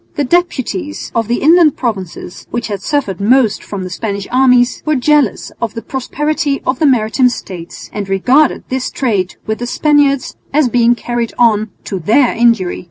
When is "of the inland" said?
1.13-1.77